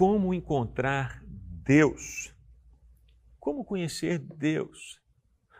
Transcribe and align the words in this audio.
como 0.00 0.32
encontrar 0.32 1.22
Deus. 1.26 2.34
Como 3.38 3.62
conhecer 3.62 4.18
Deus? 4.18 4.98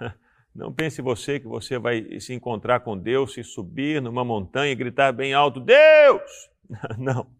Não 0.54 0.72
pense 0.72 1.02
você 1.02 1.38
que 1.38 1.46
você 1.46 1.78
vai 1.78 2.18
se 2.18 2.33
encontrar 2.33 2.81
com 2.81 2.97
Deus, 2.97 3.34
se 3.34 3.45
subir 3.45 4.00
numa 4.00 4.25
montanha 4.25 4.73
e 4.73 4.75
gritar 4.75 5.13
bem 5.13 5.34
alto: 5.34 5.61
Deus! 5.61 6.49
Não. 6.97 7.31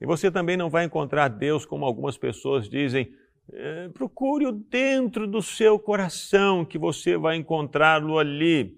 E 0.00 0.04
você 0.04 0.32
também 0.32 0.56
não 0.56 0.68
vai 0.68 0.84
encontrar 0.84 1.28
Deus 1.28 1.64
como 1.64 1.84
algumas 1.84 2.18
pessoas 2.18 2.68
dizem. 2.68 3.14
É, 3.52 3.88
procure-o 3.90 4.50
dentro 4.50 5.28
do 5.28 5.40
seu 5.40 5.78
coração, 5.78 6.64
que 6.64 6.76
você 6.76 7.16
vai 7.16 7.36
encontrá-lo 7.36 8.18
ali. 8.18 8.76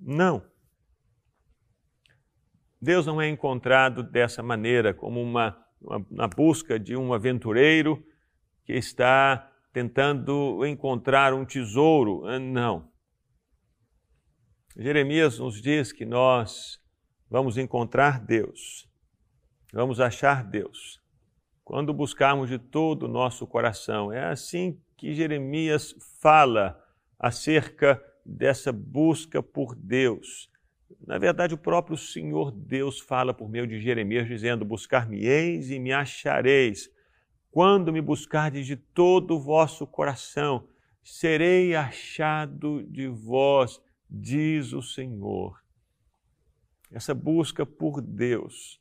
Não. 0.00 0.44
Deus 2.82 3.06
não 3.06 3.22
é 3.22 3.28
encontrado 3.28 4.02
dessa 4.02 4.42
maneira, 4.42 4.92
como 4.92 5.22
uma 5.22 5.65
na 6.10 6.26
busca 6.26 6.78
de 6.78 6.96
um 6.96 7.12
aventureiro 7.12 8.04
que 8.64 8.72
está 8.72 9.50
tentando 9.72 10.64
encontrar 10.66 11.34
um 11.34 11.44
tesouro. 11.44 12.26
Ah, 12.26 12.38
não. 12.38 12.90
Jeremias 14.76 15.38
nos 15.38 15.60
diz 15.62 15.92
que 15.92 16.04
nós 16.04 16.80
vamos 17.30 17.56
encontrar 17.56 18.20
Deus, 18.20 18.88
vamos 19.72 20.00
achar 20.00 20.44
Deus, 20.44 21.00
quando 21.64 21.94
buscarmos 21.94 22.48
de 22.48 22.58
todo 22.58 23.04
o 23.04 23.08
nosso 23.08 23.46
coração. 23.46 24.12
É 24.12 24.24
assim 24.24 24.80
que 24.96 25.14
Jeremias 25.14 25.94
fala 26.20 26.82
acerca 27.18 28.02
dessa 28.24 28.72
busca 28.72 29.42
por 29.42 29.74
Deus. 29.74 30.50
Na 31.06 31.18
verdade, 31.18 31.54
o 31.54 31.58
próprio 31.58 31.96
Senhor 31.96 32.50
Deus 32.50 33.00
fala 33.00 33.34
por 33.34 33.48
meio 33.48 33.66
de 33.66 33.80
Jeremias, 33.80 34.26
dizendo: 34.26 34.64
Buscar-me-eis 34.64 35.70
e 35.70 35.78
me 35.78 35.92
achareis. 35.92 36.90
Quando 37.50 37.92
me 37.92 38.00
buscardes 38.00 38.66
de 38.66 38.76
todo 38.76 39.36
o 39.36 39.40
vosso 39.40 39.86
coração, 39.86 40.68
serei 41.02 41.74
achado 41.74 42.82
de 42.84 43.08
vós, 43.08 43.80
diz 44.10 44.72
o 44.72 44.82
Senhor. 44.82 45.58
Essa 46.90 47.14
busca 47.14 47.64
por 47.64 48.00
Deus 48.00 48.80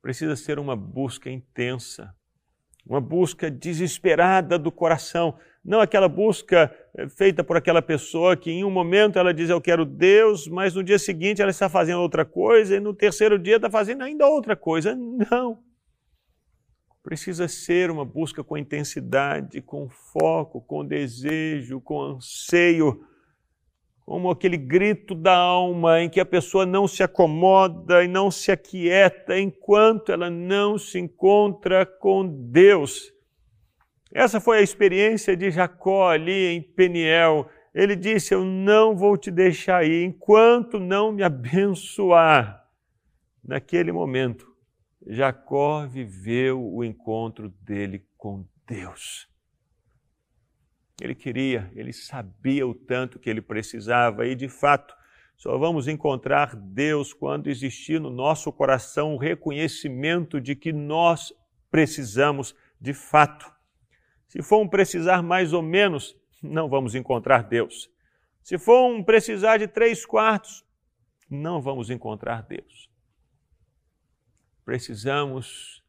precisa 0.00 0.36
ser 0.36 0.58
uma 0.58 0.76
busca 0.76 1.28
intensa, 1.28 2.14
uma 2.86 3.00
busca 3.00 3.50
desesperada 3.50 4.56
do 4.56 4.70
coração, 4.70 5.36
não 5.64 5.80
aquela 5.80 6.08
busca 6.08 6.72
feita 7.10 7.44
por 7.44 7.56
aquela 7.56 7.82
pessoa 7.82 8.36
que 8.36 8.50
em 8.50 8.64
um 8.64 8.70
momento 8.70 9.18
ela 9.18 9.34
diz 9.34 9.50
eu 9.50 9.60
quero 9.60 9.84
Deus, 9.84 10.48
mas 10.48 10.74
no 10.74 10.82
dia 10.82 10.98
seguinte 10.98 11.42
ela 11.42 11.50
está 11.50 11.68
fazendo 11.68 12.00
outra 12.00 12.24
coisa 12.24 12.76
e 12.76 12.80
no 12.80 12.94
terceiro 12.94 13.38
dia 13.38 13.56
está 13.56 13.70
fazendo 13.70 14.02
ainda 14.02 14.26
outra 14.26 14.56
coisa. 14.56 14.94
Não. 14.94 15.58
Precisa 17.02 17.46
ser 17.46 17.90
uma 17.90 18.04
busca 18.04 18.42
com 18.42 18.56
intensidade, 18.56 19.60
com 19.60 19.88
foco, 19.88 20.60
com 20.60 20.84
desejo, 20.84 21.80
com 21.80 22.00
anseio, 22.00 23.04
como 24.00 24.30
aquele 24.30 24.56
grito 24.56 25.14
da 25.14 25.36
alma 25.36 26.00
em 26.00 26.08
que 26.08 26.18
a 26.18 26.26
pessoa 26.26 26.64
não 26.64 26.88
se 26.88 27.02
acomoda 27.02 28.02
e 28.02 28.08
não 28.08 28.30
se 28.30 28.50
aquieta 28.50 29.38
enquanto 29.38 30.10
ela 30.10 30.30
não 30.30 30.78
se 30.78 30.98
encontra 30.98 31.84
com 31.84 32.26
Deus. 32.26 33.15
Essa 34.12 34.40
foi 34.40 34.58
a 34.58 34.62
experiência 34.62 35.36
de 35.36 35.50
Jacó 35.50 36.08
ali 36.10 36.46
em 36.46 36.62
Peniel. 36.62 37.48
Ele 37.74 37.96
disse: 37.96 38.34
Eu 38.34 38.44
não 38.44 38.96
vou 38.96 39.16
te 39.16 39.30
deixar 39.30 39.84
ir 39.84 40.04
enquanto 40.04 40.78
não 40.78 41.12
me 41.12 41.22
abençoar. 41.22 42.64
Naquele 43.44 43.92
momento, 43.92 44.46
Jacó 45.06 45.86
viveu 45.86 46.60
o 46.60 46.82
encontro 46.82 47.48
dele 47.48 48.04
com 48.16 48.44
Deus. 48.66 49.28
Ele 51.00 51.14
queria, 51.14 51.70
ele 51.74 51.92
sabia 51.92 52.66
o 52.66 52.74
tanto 52.74 53.18
que 53.18 53.28
ele 53.28 53.42
precisava, 53.42 54.26
e 54.26 54.34
de 54.34 54.48
fato, 54.48 54.94
só 55.36 55.56
vamos 55.58 55.86
encontrar 55.86 56.56
Deus 56.56 57.12
quando 57.12 57.48
existir 57.48 58.00
no 58.00 58.10
nosso 58.10 58.50
coração 58.50 59.14
o 59.14 59.18
reconhecimento 59.18 60.40
de 60.40 60.56
que 60.56 60.72
nós 60.72 61.32
precisamos 61.70 62.56
de 62.80 62.94
fato. 62.94 63.55
Se 64.36 64.42
for 64.42 64.60
um 64.60 64.68
precisar 64.68 65.22
mais 65.22 65.54
ou 65.54 65.62
menos, 65.62 66.14
não 66.42 66.68
vamos 66.68 66.94
encontrar 66.94 67.42
Deus. 67.42 67.90
Se 68.42 68.58
for 68.58 68.86
um 68.86 69.02
precisar 69.02 69.56
de 69.56 69.66
três 69.66 70.04
quartos, 70.04 70.62
não 71.30 71.62
vamos 71.62 71.88
encontrar 71.88 72.42
Deus. 72.42 72.90
Precisamos 74.62 75.82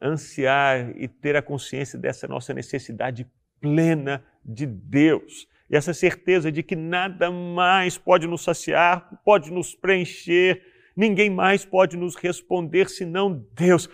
ansiar 0.00 0.96
e 0.96 1.06
ter 1.06 1.36
a 1.36 1.42
consciência 1.42 1.98
dessa 1.98 2.26
nossa 2.26 2.54
necessidade 2.54 3.30
plena 3.60 4.24
de 4.42 4.64
Deus. 4.64 5.46
E 5.68 5.76
essa 5.76 5.92
certeza 5.92 6.50
de 6.50 6.62
que 6.62 6.74
nada 6.74 7.30
mais 7.30 7.98
pode 7.98 8.26
nos 8.26 8.44
saciar, 8.44 9.20
pode 9.22 9.52
nos 9.52 9.74
preencher, 9.74 10.62
ninguém 10.96 11.28
mais 11.28 11.66
pode 11.66 11.98
nos 11.98 12.16
responder 12.16 12.88
senão 12.88 13.46
Deus. 13.52 13.90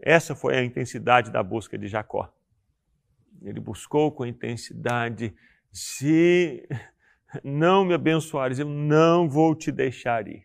Essa 0.00 0.36
foi 0.36 0.56
a 0.56 0.62
intensidade 0.62 1.32
da 1.32 1.42
busca 1.42 1.76
de 1.76 1.88
Jacó. 1.88 2.32
Ele 3.46 3.60
buscou 3.60 4.10
com 4.10 4.26
intensidade: 4.26 5.32
se 5.72 6.68
não 7.44 7.84
me 7.84 7.94
abençoares, 7.94 8.58
eu 8.58 8.68
não 8.68 9.28
vou 9.28 9.54
te 9.54 9.70
deixar 9.70 10.26
ir. 10.26 10.44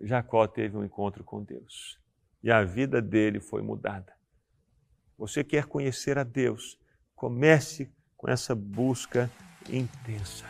Jacó 0.00 0.46
teve 0.46 0.76
um 0.76 0.84
encontro 0.84 1.22
com 1.22 1.42
Deus 1.42 1.98
e 2.42 2.50
a 2.50 2.62
vida 2.64 3.00
dele 3.00 3.40
foi 3.40 3.62
mudada. 3.62 4.12
Você 5.18 5.42
quer 5.42 5.64
conhecer 5.66 6.18
a 6.18 6.22
Deus? 6.22 6.78
Comece 7.14 7.90
com 8.16 8.28
essa 8.28 8.54
busca 8.54 9.30
intensa. 9.68 10.44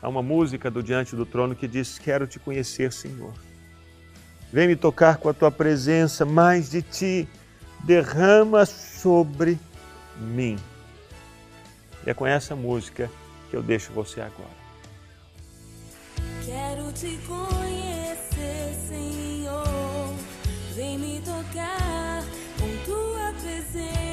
Há 0.00 0.08
uma 0.08 0.22
música 0.22 0.70
do 0.70 0.82
Diante 0.82 1.16
do 1.16 1.24
Trono 1.24 1.56
que 1.56 1.66
diz: 1.66 1.98
Quero 1.98 2.26
te 2.26 2.38
conhecer, 2.38 2.92
Senhor. 2.92 3.34
Vem 4.52 4.68
me 4.68 4.76
tocar 4.76 5.16
com 5.16 5.28
a 5.28 5.34
tua 5.34 5.50
presença, 5.50 6.24
mais 6.24 6.70
de 6.70 6.82
ti 6.82 7.28
derrama 7.84 8.66
sobre 8.66 9.58
mim. 10.16 10.58
E 12.06 12.10
é 12.10 12.14
com 12.14 12.26
essa 12.26 12.54
música 12.54 13.10
que 13.50 13.56
eu 13.56 13.62
deixo 13.62 13.92
você 13.92 14.20
agora. 14.20 14.64
Quero 16.44 16.92
te 16.92 17.18
conhecer, 17.26 18.74
Senhor. 18.88 20.14
Vem 20.74 20.98
me 20.98 21.20
tocar 21.20 22.22
com 22.58 22.84
tua 22.84 23.32
presença. 23.40 24.03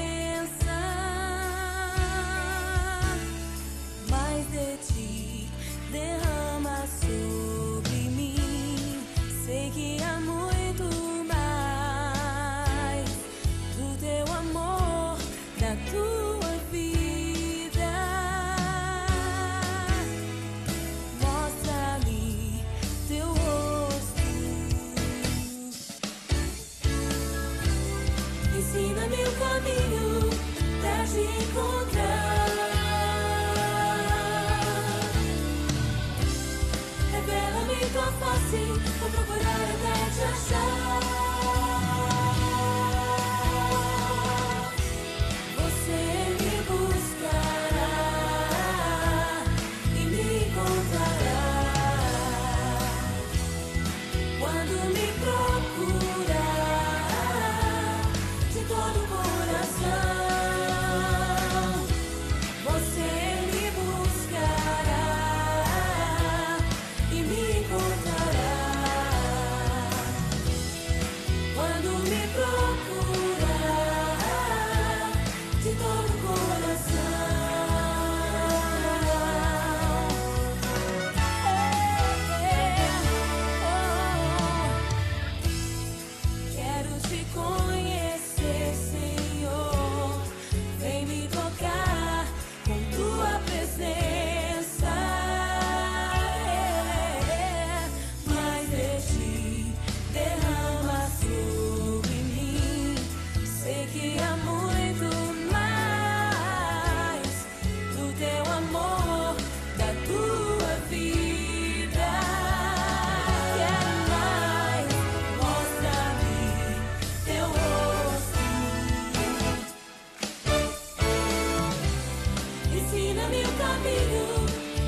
Ensina-me 122.93 123.41
o 123.46 123.52
caminho 123.53 124.28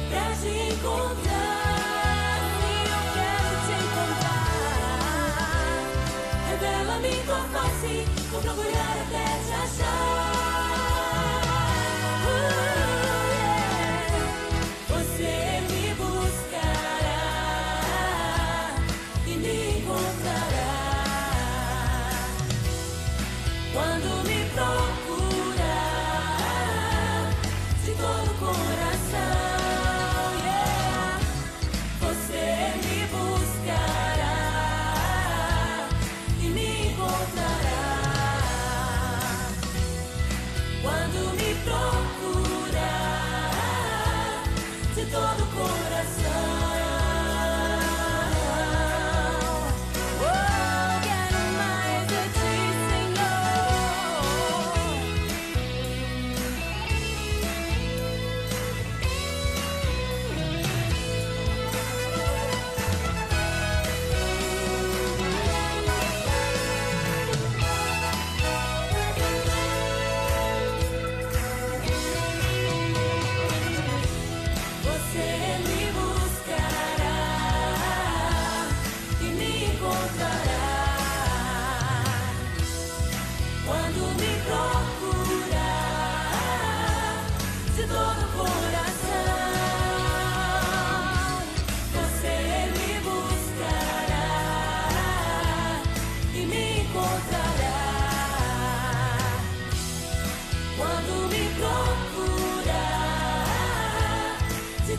pra 0.10 0.36
te 0.36 0.52
encontrar. 0.74 2.38
Sim, 2.60 2.84
eu 2.92 3.02
quero 3.14 3.52
te 3.64 3.72
encontrar. 3.80 4.52
Revela-me 6.50 7.14
tua 7.24 7.44
face, 7.46 7.94
vou 8.30 8.42
procurar 8.42 8.96
até 9.08 9.24
te 9.46 9.54
achar. 9.54 9.93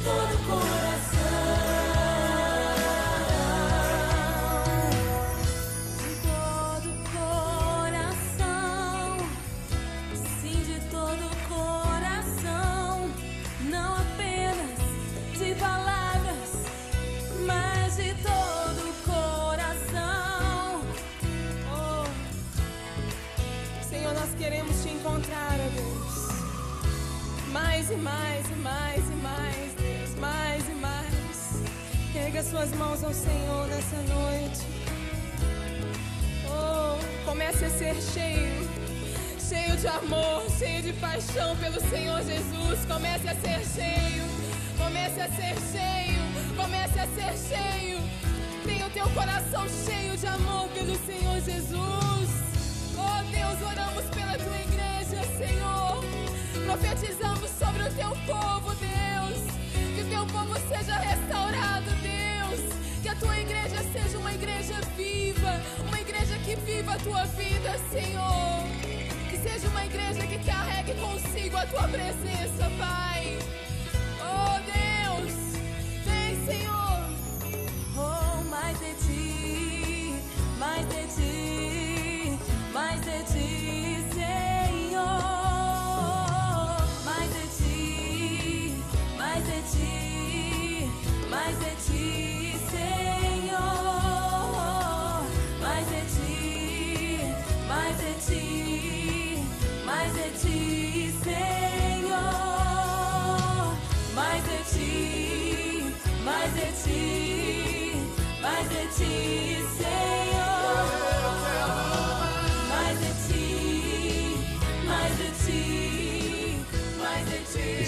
Todo 0.05 0.35
o 0.35 0.39
coração, 0.47 0.74
Erga 32.45 32.51
suas 32.51 32.71
mãos 32.75 33.03
ao 33.03 33.13
Senhor 33.13 33.67
nessa 33.69 33.97
noite. 34.13 34.61
Oh, 36.47 36.99
comece 37.25 37.65
a 37.65 37.71
ser 37.71 37.95
cheio, 37.95 38.69
cheio 39.41 39.77
de 39.77 39.87
amor, 39.87 40.45
cheio 40.59 40.83
de 40.83 40.93
paixão 40.95 41.57
pelo 41.57 41.81
Senhor 41.81 42.23
Jesus. 42.23 42.85
Comece 42.87 43.29
a 43.29 43.35
ser 43.35 43.65
cheio, 43.65 44.25
comece 44.77 45.21
a 45.21 45.29
ser 45.29 45.57
cheio, 45.73 46.57
comece 46.57 46.99
a 46.99 47.07
ser 47.07 47.49
cheio. 47.49 47.99
Tenha 48.65 48.87
o 48.87 48.91
teu 48.91 49.09
coração 49.11 49.67
cheio 49.87 50.17
de 50.17 50.27
amor 50.27 50.69
pelo 50.69 50.97
Senhor 51.07 51.41
Jesus. 51.41 52.31
Oh 52.97 53.23
Deus, 53.31 53.71
oramos 53.71 54.05
pela 54.15 54.37
tua 54.39 54.59
igreja, 54.59 55.23
Senhor. 55.39 56.05
Profetizamos 56.67 57.51
sobre 57.59 57.83
o 57.83 57.93
teu 57.95 58.11
povo, 58.27 58.75
Deus. 58.75 58.95
Que 59.95 60.03
o 60.03 60.09
teu 60.09 60.27
povo 60.27 60.55
seja. 60.69 60.99
Que 60.99 61.24
a 63.15 63.21
tua 63.21 63.39
igreja 63.39 63.77
seja 63.93 64.19
uma 64.19 64.33
igreja 64.33 64.75
viva, 64.97 65.63
uma 65.87 66.01
igreja 66.01 66.37
que 66.39 66.57
viva 66.57 66.95
a 66.95 66.99
tua 66.99 67.25
vida, 67.27 67.79
Senhor. 67.91 68.65
Que 69.31 69.37
seja 69.37 69.69
uma 69.69 69.85
igreja 69.87 70.27
que 70.27 70.39
carregue 70.45 70.95
consigo 70.95 71.57
a 71.57 71.67
tua 71.67 71.87
presença, 71.89 72.71
Pai. 72.77 73.24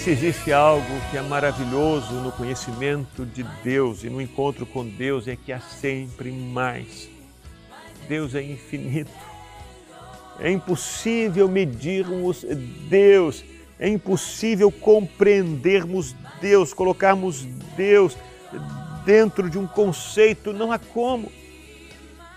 Se 0.07 0.11
existe 0.11 0.53
algo 0.53 0.87
que 1.11 1.17
é 1.17 1.21
maravilhoso 1.21 2.13
no 2.13 2.31
conhecimento 2.31 3.25
de 3.25 3.43
Deus 3.61 4.05
e 4.05 4.09
no 4.09 4.21
encontro 4.21 4.65
com 4.65 4.87
Deus, 4.87 5.27
é 5.27 5.35
que 5.35 5.51
há 5.51 5.59
sempre 5.59 6.31
mais. 6.31 7.09
Deus 8.07 8.33
é 8.33 8.41
infinito. 8.41 9.11
É 10.39 10.49
impossível 10.49 11.49
medirmos 11.49 12.45
Deus, 12.89 13.43
é 13.77 13.89
impossível 13.89 14.71
compreendermos 14.71 16.15
Deus, 16.39 16.73
colocarmos 16.73 17.43
Deus 17.75 18.15
dentro 19.07 19.49
de 19.49 19.57
um 19.57 19.65
conceito, 19.65 20.51
não 20.51 20.69
há 20.69 20.77
como. 20.77 21.31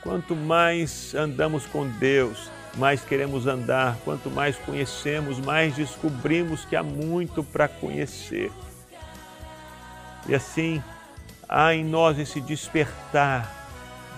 Quanto 0.05 0.37
mais 0.37 1.13
andamos 1.17 1.67
com 1.67 1.85
Deus, 1.99 2.49
mais 2.77 3.03
queremos 3.03 3.49
andar, 3.49 3.99
quanto 4.05 4.31
mais 4.31 4.57
conhecemos, 4.57 5.41
mais 5.41 5.75
descobrimos 5.75 6.65
que 6.65 6.77
há 6.77 6.83
muito 6.83 7.43
para 7.43 7.67
conhecer. 7.67 8.53
E 10.29 10.35
assim, 10.35 10.81
há 11.49 11.75
em 11.75 11.85
nós 11.85 12.21
esse 12.21 12.41
despertar 12.41 13.53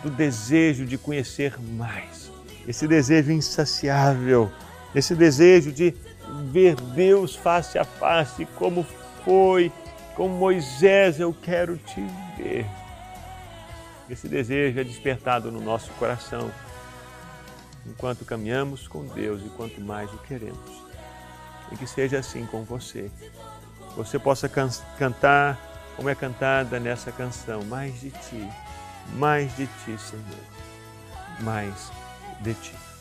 do 0.02 0.11
desejo 0.11 0.85
de 0.85 0.99
conhecer 0.99 1.54
mais, 1.59 2.30
esse 2.68 2.87
desejo 2.87 3.32
insaciável, 3.32 4.52
esse 4.94 5.14
desejo 5.14 5.73
de 5.73 5.94
ver 6.50 6.75
Deus 6.75 7.35
face 7.35 7.78
a 7.78 7.85
face, 7.85 8.47
como 8.56 8.87
foi 9.25 9.73
com 10.14 10.28
Moisés, 10.28 11.21
eu 11.21 11.33
quero 11.33 11.76
te 11.76 12.00
ver. 12.37 12.66
Esse 14.09 14.28
desejo 14.28 14.78
é 14.78 14.85
despertado 14.85 15.50
no 15.50 15.61
nosso 15.61 15.90
coração 15.92 16.50
enquanto 17.87 18.25
caminhamos 18.25 18.87
com 18.87 19.04
Deus 19.07 19.42
e 19.45 19.49
quanto 19.50 19.81
mais 19.81 20.12
o 20.12 20.19
queremos. 20.19 20.83
E 21.71 21.76
que 21.76 21.87
seja 21.87 22.19
assim 22.19 22.47
com 22.47 22.62
você. 22.62 23.11
Você 23.97 24.19
possa 24.19 24.49
can 24.49 24.69
cantar 24.99 25.59
como 25.97 26.09
é 26.09 26.14
cantada 26.14 26.81
nessa 26.81 27.12
canção, 27.12 27.62
mais 27.64 28.00
de 28.00 28.11
ti, 28.11 28.49
mais 29.14 29.54
de 29.57 29.66
ti, 29.66 29.99
Senhor, 29.99 30.25
mais 31.40 31.90
de 32.40 32.54
ti. 32.54 32.91